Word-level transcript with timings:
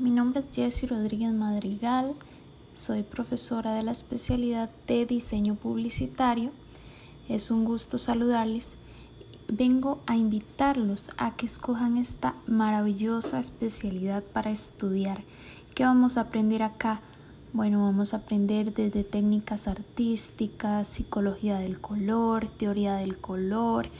Mi 0.00 0.10
nombre 0.10 0.40
es 0.40 0.54
Jessie 0.54 0.88
Rodríguez 0.88 1.30
Madrigal, 1.34 2.14
soy 2.72 3.02
profesora 3.02 3.74
de 3.74 3.82
la 3.82 3.90
especialidad 3.90 4.70
de 4.86 5.04
diseño 5.04 5.56
publicitario. 5.56 6.52
Es 7.28 7.50
un 7.50 7.66
gusto 7.66 7.98
saludarles. 7.98 8.70
Vengo 9.46 10.00
a 10.06 10.16
invitarlos 10.16 11.10
a 11.18 11.36
que 11.36 11.44
escojan 11.44 11.98
esta 11.98 12.34
maravillosa 12.46 13.40
especialidad 13.40 14.22
para 14.22 14.50
estudiar. 14.50 15.20
¿Qué 15.74 15.84
vamos 15.84 16.16
a 16.16 16.22
aprender 16.22 16.62
acá? 16.62 17.02
Bueno, 17.52 17.82
vamos 17.82 18.14
a 18.14 18.18
aprender 18.18 18.72
desde 18.72 19.04
técnicas 19.04 19.68
artísticas, 19.68 20.88
psicología 20.88 21.58
del 21.58 21.78
color, 21.78 22.46
teoría 22.46 22.94
del 22.94 23.18
color, 23.18 23.90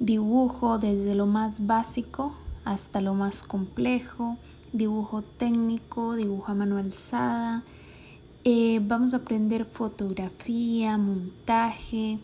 dibujo 0.00 0.80
desde 0.80 1.14
lo 1.14 1.26
más 1.26 1.68
básico 1.68 2.34
hasta 2.64 3.00
lo 3.00 3.14
más 3.14 3.44
complejo, 3.44 4.38
dibujo 4.76 5.22
técnico, 5.22 6.14
dibujo 6.14 6.52
a 6.52 6.54
mano 6.54 6.78
alzada. 6.78 7.64
Eh, 8.44 8.80
vamos 8.82 9.14
a 9.14 9.18
aprender 9.18 9.64
fotografía, 9.64 10.96
montaje, 10.98 12.18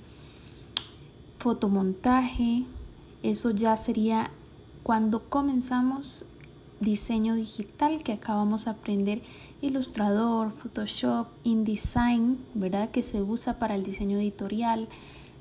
fotomontaje. 1.39 2.65
Eso 3.23 3.51
ya 3.51 3.77
sería 3.77 4.31
cuando 4.83 5.29
comenzamos 5.29 6.25
diseño 6.81 7.35
digital, 7.35 8.03
que 8.03 8.13
acabamos 8.13 8.65
de 8.65 8.73
aprender 8.73 9.23
Ilustrador, 9.61 10.53
Photoshop, 10.53 11.29
InDesign, 11.45 12.39
¿verdad? 12.55 12.91
Que 12.91 13.05
se 13.05 13.23
usa 13.23 13.61
para 13.61 13.77
el 13.77 13.85
diseño 13.85 14.19
editorial, 14.19 14.89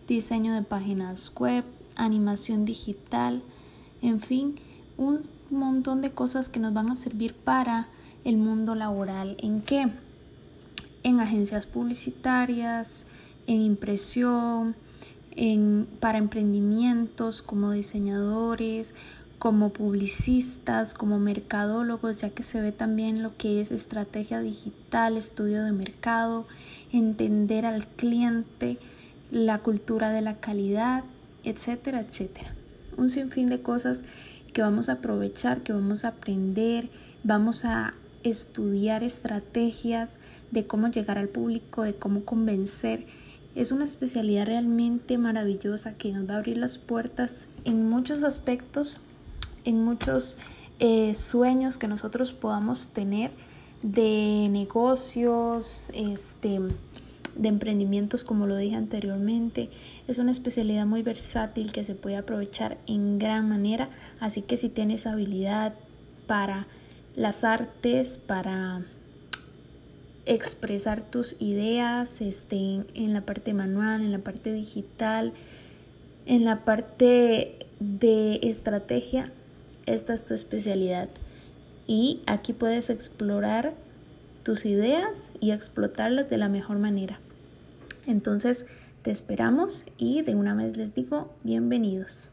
diseño 0.07 0.53
de 0.53 0.61
páginas 0.61 1.33
web, 1.35 1.65
animación 1.95 2.65
digital, 2.65 3.41
en 4.03 4.19
fin, 4.19 4.59
un 5.01 5.21
montón 5.49 6.01
de 6.01 6.11
cosas 6.11 6.47
que 6.47 6.59
nos 6.59 6.73
van 6.73 6.91
a 6.91 6.95
servir 6.95 7.33
para 7.33 7.87
el 8.23 8.37
mundo 8.37 8.75
laboral. 8.75 9.35
¿En 9.39 9.61
qué? 9.61 9.87
En 11.03 11.19
agencias 11.19 11.65
publicitarias, 11.65 13.07
en 13.47 13.61
impresión, 13.61 14.75
en, 15.31 15.87
para 15.99 16.19
emprendimientos 16.19 17.41
como 17.41 17.71
diseñadores, 17.71 18.93
como 19.39 19.69
publicistas, 19.69 20.93
como 20.93 21.17
mercadólogos, 21.17 22.17
ya 22.17 22.29
que 22.29 22.43
se 22.43 22.61
ve 22.61 22.71
también 22.71 23.23
lo 23.23 23.35
que 23.37 23.59
es 23.59 23.71
estrategia 23.71 24.39
digital, 24.39 25.17
estudio 25.17 25.63
de 25.63 25.71
mercado, 25.71 26.45
entender 26.93 27.65
al 27.65 27.87
cliente, 27.87 28.77
la 29.31 29.57
cultura 29.57 30.11
de 30.11 30.21
la 30.21 30.35
calidad, 30.35 31.03
etcétera, 31.43 32.01
etcétera. 32.01 32.53
Un 32.97 33.09
sinfín 33.09 33.49
de 33.49 33.63
cosas 33.63 34.01
que 34.53 34.61
vamos 34.61 34.89
a 34.89 34.93
aprovechar, 34.93 35.61
que 35.61 35.73
vamos 35.73 36.05
a 36.05 36.09
aprender, 36.09 36.89
vamos 37.23 37.65
a 37.65 37.93
estudiar 38.23 39.03
estrategias 39.03 40.17
de 40.51 40.67
cómo 40.67 40.87
llegar 40.89 41.17
al 41.17 41.29
público, 41.29 41.83
de 41.83 41.95
cómo 41.95 42.25
convencer. 42.25 43.05
Es 43.55 43.71
una 43.71 43.85
especialidad 43.85 44.45
realmente 44.45 45.17
maravillosa 45.17 45.93
que 45.93 46.11
nos 46.11 46.29
va 46.29 46.35
a 46.35 46.37
abrir 46.37 46.57
las 46.57 46.77
puertas 46.77 47.47
en 47.65 47.89
muchos 47.89 48.23
aspectos, 48.23 49.01
en 49.65 49.83
muchos 49.83 50.37
eh, 50.79 51.15
sueños 51.15 51.77
que 51.77 51.87
nosotros 51.87 52.33
podamos 52.33 52.89
tener 52.89 53.31
de 53.83 54.47
negocios, 54.49 55.87
este, 55.93 56.59
de 57.35 57.49
emprendimientos, 57.49 58.23
como 58.23 58.47
lo 58.47 58.55
dije 58.57 58.75
anteriormente. 58.75 59.69
Es 60.07 60.17
una 60.17 60.31
especialidad 60.31 60.85
muy 60.85 61.03
versátil 61.03 61.71
que 61.71 61.83
se 61.83 61.95
puede 61.95 62.17
aprovechar 62.17 62.77
en 62.87 63.19
gran 63.19 63.49
manera, 63.49 63.89
así 64.19 64.41
que 64.41 64.57
si 64.57 64.69
tienes 64.69 65.07
habilidad 65.07 65.73
para 66.27 66.67
las 67.15 67.43
artes, 67.43 68.17
para 68.17 68.81
expresar 70.25 71.01
tus 71.01 71.35
ideas 71.39 72.21
este, 72.21 72.85
en 72.93 73.13
la 73.13 73.21
parte 73.21 73.53
manual, 73.53 74.01
en 74.01 74.11
la 74.11 74.19
parte 74.19 74.53
digital, 74.53 75.33
en 76.25 76.45
la 76.45 76.63
parte 76.63 77.55
de 77.79 78.39
estrategia, 78.43 79.31
esta 79.85 80.13
es 80.13 80.25
tu 80.25 80.33
especialidad. 80.33 81.09
Y 81.87 82.21
aquí 82.27 82.53
puedes 82.53 82.89
explorar 82.89 83.73
tus 84.43 84.65
ideas 84.65 85.17
y 85.39 85.51
explotarlas 85.51 86.29
de 86.29 86.37
la 86.37 86.49
mejor 86.49 86.79
manera. 86.79 87.19
Entonces, 88.05 88.65
te 89.01 89.11
esperamos 89.11 89.83
y 89.97 90.21
de 90.21 90.35
una 90.35 90.55
vez 90.55 90.77
les 90.77 90.93
digo 90.93 91.33
bienvenidos. 91.43 92.31